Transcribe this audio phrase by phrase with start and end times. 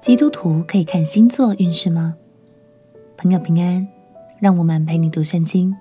[0.00, 2.16] 基督徒可以看星座运势吗？
[3.18, 3.86] 朋友平安，
[4.38, 5.76] 让我们陪你读圣经，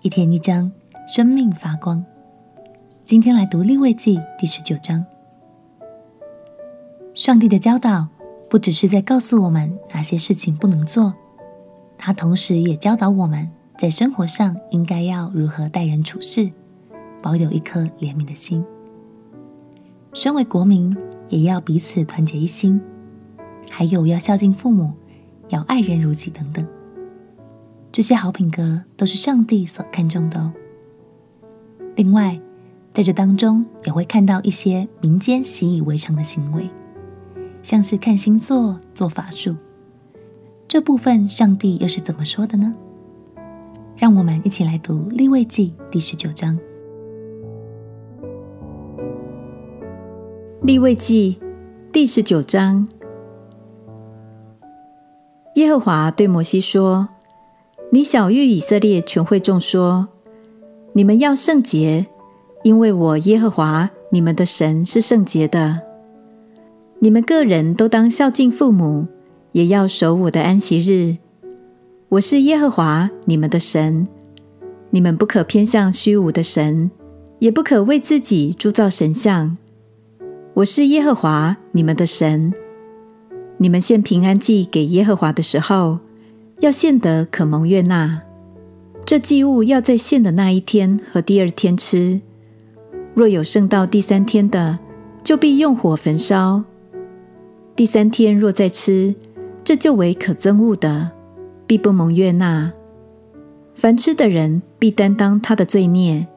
[0.00, 0.72] 一天一章，
[1.06, 2.02] 生命发光。
[3.04, 5.04] 今天来读利未记第十九章。
[7.12, 8.08] 上帝的教导
[8.48, 11.12] 不只是在告诉我们哪些事情不能做，
[11.98, 16.50] 他同时也教导我们在生活上应该要如何待人处事，
[17.20, 18.64] 保有一颗怜悯的心。
[20.14, 20.96] 身为国民，
[21.28, 22.80] 也要彼此团结一心。
[23.78, 24.92] 还有要孝敬父母，
[25.50, 26.66] 要爱人如己等等，
[27.92, 30.52] 这些好品格都是上帝所看重的哦。
[31.94, 32.40] 另外，
[32.92, 36.68] 在这当中也会看到一些民间习以为常的行为，
[37.62, 39.54] 像是看星座、做法术。
[40.66, 42.74] 这部分上帝又是怎么说的呢？
[43.96, 46.58] 让我们一起来读利未记第十九章。
[50.62, 51.38] 利未记
[51.92, 52.88] 第十九章。
[55.58, 57.08] 耶和华对摩西说
[57.90, 60.06] ：“你晓諭以色列全会众说：
[60.92, 62.06] 你们要圣洁，
[62.62, 65.80] 因为我耶和华你们的神是圣洁的。
[67.00, 69.08] 你们个人都当孝敬父母，
[69.50, 71.16] 也要守我的安息日。
[72.10, 74.06] 我是耶和华你们的神，
[74.90, 76.88] 你们不可偏向虚无的神，
[77.40, 79.56] 也不可为自己铸造神像。
[80.54, 82.54] 我是耶和华你们的神。”
[83.60, 85.98] 你们献平安祭给耶和华的时候，
[86.60, 88.22] 要献得可蒙悦纳。
[89.04, 92.20] 这祭物要在献的那一天和第二天吃。
[93.14, 94.78] 若有剩到第三天的，
[95.24, 96.62] 就必用火焚烧。
[97.74, 99.14] 第三天若再吃，
[99.64, 101.10] 这就为可憎恶的，
[101.66, 102.72] 必不蒙悦纳。
[103.74, 106.28] 凡吃的人必担当他的罪孽，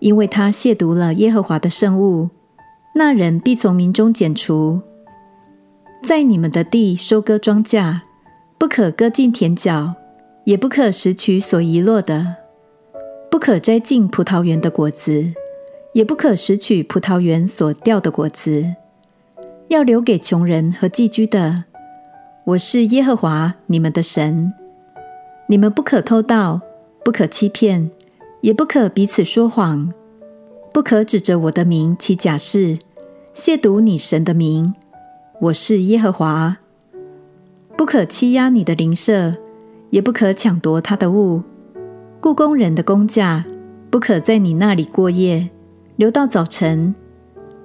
[0.00, 2.28] 因为他亵渎了耶和华的圣物，
[2.96, 4.82] 那人必从民中剪除。
[6.04, 8.00] 在你们的地收割庄稼，
[8.58, 9.94] 不可割尽田角，
[10.44, 12.26] 也不可拾取所遗落的；
[13.30, 15.32] 不可摘尽葡萄园的果子，
[15.94, 18.74] 也不可拾取葡萄园所掉的果子，
[19.68, 21.64] 要留给穷人和寄居的。
[22.48, 24.52] 我是耶和华你们的神。
[25.48, 26.60] 你们不可偷盗，
[27.02, 27.90] 不可欺骗，
[28.42, 29.90] 也不可彼此说谎，
[30.70, 32.76] 不可指着我的名起假誓，
[33.34, 34.74] 亵渎你神的名。
[35.44, 36.56] 我是耶和华，
[37.76, 39.34] 不可欺压你的邻舍，
[39.90, 41.42] 也不可抢夺他的物。
[42.22, 43.44] 雇工人的工价
[43.90, 45.50] 不可在你那里过夜，
[45.96, 46.94] 留到早晨。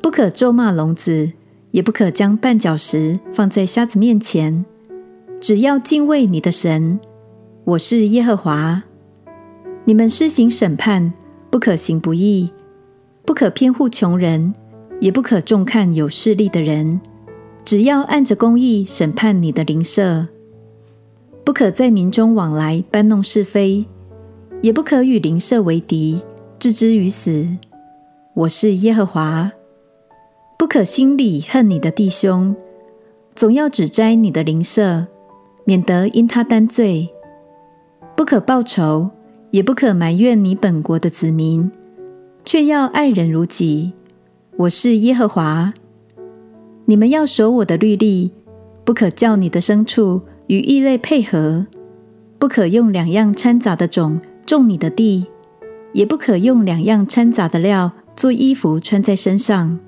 [0.00, 1.32] 不可咒骂聋子，
[1.72, 4.64] 也不可将绊脚石放在瞎子面前。
[5.40, 7.00] 只要敬畏你的神。
[7.64, 8.84] 我是耶和华。
[9.84, 11.12] 你们施行审判，
[11.50, 12.52] 不可行不义，
[13.26, 14.54] 不可偏护穷人，
[15.00, 17.00] 也不可重看有势力的人。
[17.64, 20.26] 只要按着公义审判你的邻舍，
[21.44, 23.86] 不可在民中往来搬弄是非，
[24.60, 26.20] 也不可与邻舍为敌，
[26.58, 27.48] 置之于死。
[28.34, 29.50] 我是耶和华。
[30.58, 32.54] 不可心里恨你的弟兄，
[33.34, 35.06] 总要指摘你的邻舍，
[35.64, 37.08] 免得因他担罪。
[38.14, 39.08] 不可报仇，
[39.50, 41.72] 也不可埋怨你本国的子民，
[42.44, 43.94] 却要爱人如己。
[44.58, 45.72] 我是耶和华。
[46.86, 48.32] 你们要守我的律例，
[48.84, 51.66] 不可叫你的牲畜与异类配合，
[52.38, 55.24] 不可用两样掺杂的种种你的地，
[55.94, 59.78] 也不可用两样掺杂的料做衣服穿在身上。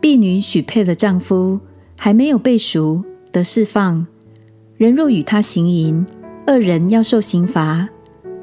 [0.00, 1.60] 婢女许配的丈夫，
[1.96, 4.04] 还没有被赎得释放，
[4.76, 6.04] 人若与他行淫，
[6.46, 7.88] 二人要受刑罚，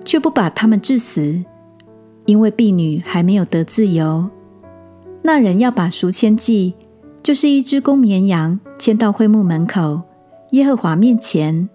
[0.06, 1.44] 却不把他们治死，
[2.26, 4.30] 因为婢女还没有得自由。
[5.22, 6.74] 那人要把赎愆祭。
[7.24, 10.02] 就是一只公绵羊牵到会幕门口，
[10.52, 11.70] 耶和华面前，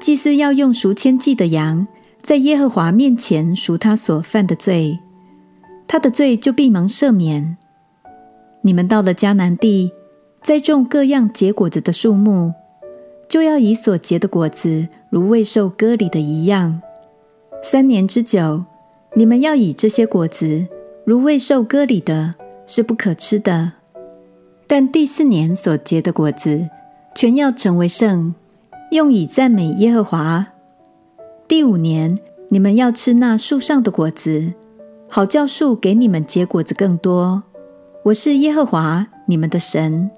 [0.00, 1.86] 祭司要用赎愆祭的羊，
[2.22, 4.98] 在耶和华面前赎他所犯的罪，
[5.86, 7.56] 他的罪就必蒙赦免。
[8.62, 9.92] 你们到了迦南地，
[10.42, 12.52] 栽种各样结果子的树木，
[13.28, 16.82] 就要以所结的果子如未受割礼的一样，
[17.62, 18.64] 三年之久，
[19.14, 20.66] 你们要以这些果子
[21.04, 22.34] 如未受割礼的，
[22.66, 23.77] 是不可吃的。
[24.70, 26.68] 但第四年所结的果子，
[27.14, 28.34] 全要成为圣，
[28.90, 30.46] 用以赞美耶和华。
[31.48, 32.18] 第五年，
[32.50, 34.52] 你们要吃那树上的果子，
[35.08, 37.42] 好叫树给你们结果子更多。
[38.04, 40.10] 我是耶和华你们的神。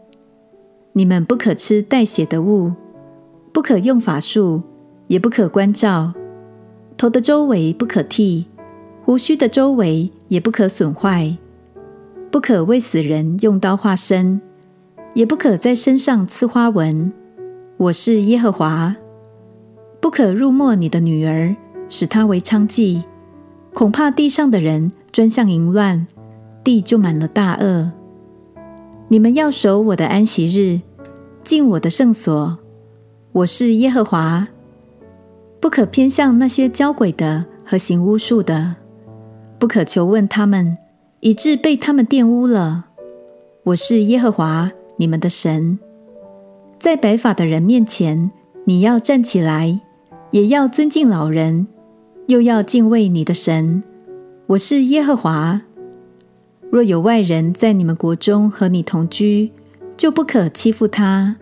[0.94, 2.72] 你们不可吃带血的物，
[3.52, 4.60] 不可用法术，
[5.06, 6.12] 也不可关照。
[6.96, 8.48] 头的周围不可剃，
[9.04, 11.36] 胡须的周围也不可损坏。
[12.30, 14.40] 不可为死人用刀划身，
[15.14, 17.12] 也不可在身上刺花纹。
[17.76, 18.94] 我是耶和华。
[20.00, 21.54] 不可辱没你的女儿，
[21.88, 23.02] 使她为娼妓，
[23.74, 26.06] 恐怕地上的人专向淫乱，
[26.62, 27.90] 地就满了大恶。
[29.08, 30.80] 你们要守我的安息日，
[31.42, 32.58] 进我的圣所。
[33.32, 34.46] 我是耶和华。
[35.60, 38.76] 不可偏向那些交鬼的和行巫术的，
[39.58, 40.78] 不可求问他们，
[41.22, 42.86] 以致被他们玷污了。
[43.64, 45.78] 我是耶和华你们的神。
[46.78, 48.30] 在白发的人面前，
[48.64, 49.80] 你要站起来。
[50.30, 51.66] 也要尊敬老人，
[52.28, 53.82] 又要敬畏你的神。
[54.46, 55.60] 我是耶和华。
[56.70, 59.50] 若有外人在你们国中和你同居，
[59.96, 61.36] 就不可欺负他。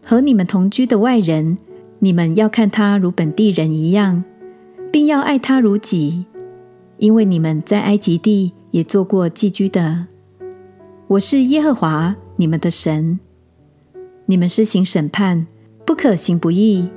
[0.00, 1.58] 和你们同居的外人，
[1.98, 4.22] 你们要看他如本地人一样，
[4.92, 6.24] 并要爱他如己，
[6.98, 10.08] 因为你们在埃及地也做过寄居的。
[11.06, 13.20] 我是耶和华你们的神。
[14.26, 15.46] 你们施行审判，
[15.86, 16.88] 不可行不义。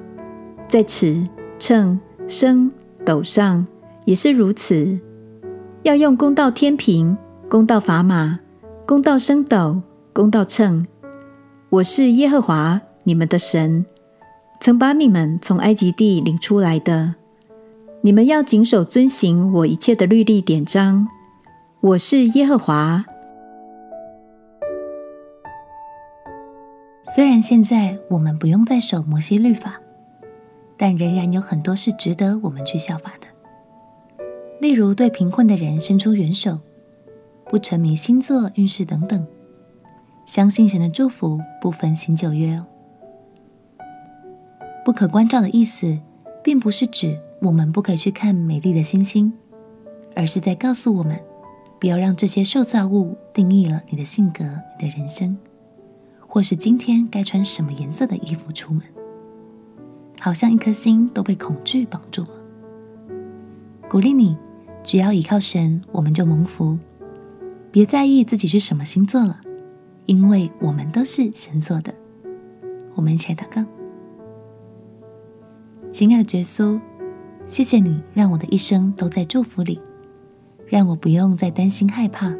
[0.67, 1.27] 在尺、
[1.59, 2.71] 秤、升、
[3.05, 3.67] 斗上
[4.05, 4.99] 也是如此，
[5.83, 7.15] 要用公道天平、
[7.47, 8.39] 公道砝码、
[8.87, 9.79] 公道升斗、
[10.11, 10.87] 公道秤。
[11.69, 13.85] 我是耶和华你们的神，
[14.59, 17.13] 曾把你们从埃及地领出来的。
[18.01, 21.07] 你们要谨守遵行我一切的律例典章。
[21.81, 23.05] 我是耶和华。
[27.03, 29.81] 虽然现在我们不用再守摩西律法。
[30.79, 33.25] 但仍然有很多是值得我们去效法的，
[34.61, 36.59] 例如对贫困的人伸出援手，
[37.45, 39.25] 不沉迷星座运势等等，
[40.27, 42.67] 相信神的祝福不分新旧约哦。
[44.85, 45.97] 不可关照的意思，
[46.43, 49.33] 并不是指我们不可以去看美丽的星星，
[50.15, 51.19] 而是在告诉我们，
[51.79, 54.43] 不要让这些受造物定义了你的性格、
[54.79, 55.37] 你的人生，
[56.27, 58.81] 或是今天该穿什么颜色的衣服出门。
[60.19, 62.29] 好像一颗心都被恐惧绑住了。
[63.87, 64.35] 鼓励你，
[64.83, 66.77] 只要依靠神，我们就蒙福。
[67.71, 69.39] 别在意自己是什么星座了，
[70.07, 71.93] 因为我们都是神做的。
[72.95, 73.63] 我们一起来祷告。
[75.91, 76.81] 亲爱的耶稣，
[77.47, 79.79] 谢谢你让我的一生都在祝福里，
[80.67, 82.35] 让我不用再担心害怕。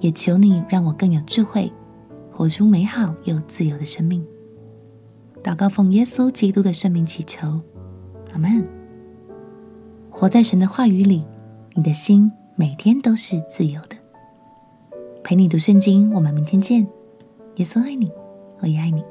[0.00, 1.72] 也求你让我更有智慧，
[2.30, 4.22] 活出美好又自由的生命。
[5.42, 7.60] 祷告奉耶稣基督的圣名祈求，
[8.32, 8.62] 阿门。
[10.10, 11.24] 活在神的话语里，
[11.74, 13.96] 你的心每天都是自由的。
[15.22, 16.86] 陪你读圣经，我们明天见。
[17.56, 18.10] 耶稣爱你，
[18.60, 19.02] 我也爱你。